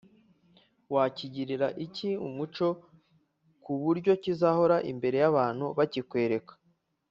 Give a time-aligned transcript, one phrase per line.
[0.93, 2.67] wakigirira iki umuco
[3.63, 6.53] ku buryo kizahora imbere y’abantu bakikwereka